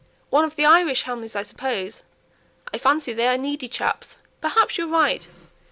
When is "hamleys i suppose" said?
1.03-2.01